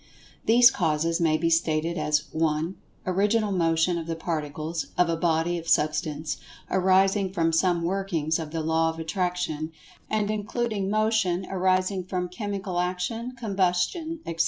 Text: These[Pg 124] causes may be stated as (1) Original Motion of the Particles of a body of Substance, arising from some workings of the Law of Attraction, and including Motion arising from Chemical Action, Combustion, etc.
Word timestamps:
These[Pg 0.47 0.71
124] 0.73 0.77
causes 0.79 1.21
may 1.21 1.37
be 1.37 1.51
stated 1.51 1.95
as 1.95 2.23
(1) 2.31 2.75
Original 3.05 3.51
Motion 3.51 3.99
of 3.99 4.07
the 4.07 4.15
Particles 4.15 4.87
of 4.97 5.09
a 5.09 5.15
body 5.15 5.59
of 5.59 5.67
Substance, 5.69 6.37
arising 6.71 7.31
from 7.31 7.51
some 7.53 7.83
workings 7.83 8.39
of 8.39 8.49
the 8.49 8.61
Law 8.63 8.89
of 8.89 8.97
Attraction, 8.97 9.71
and 10.09 10.31
including 10.31 10.89
Motion 10.89 11.45
arising 11.51 12.03
from 12.03 12.29
Chemical 12.29 12.79
Action, 12.79 13.35
Combustion, 13.35 14.21
etc. 14.25 14.39